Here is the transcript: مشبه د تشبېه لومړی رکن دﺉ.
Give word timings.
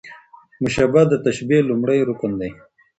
مشبه 0.63 1.01
د 1.07 1.13
تشبېه 1.25 1.61
لومړی 1.69 1.99
رکن 2.09 2.31
دﺉ. 2.39 2.51